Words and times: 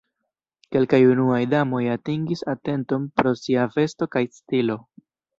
Kelkaj 0.75 0.99
unuaj 1.09 1.41
damoj 1.51 1.81
atingis 1.95 2.41
atenton 2.53 3.05
pro 3.21 3.33
sia 3.41 3.67
vesto 3.75 4.09
kaj 4.17 4.23
stilo. 4.39 4.79